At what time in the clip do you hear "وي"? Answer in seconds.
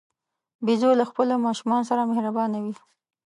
2.63-2.73